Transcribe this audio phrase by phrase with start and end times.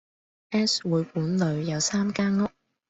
[0.51, 2.49] S 會館裏有三間屋，